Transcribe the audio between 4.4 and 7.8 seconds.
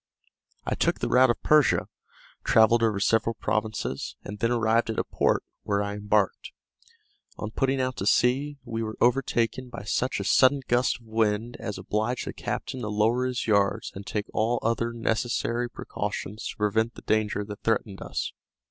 arrived at a port, where I embarked. On putting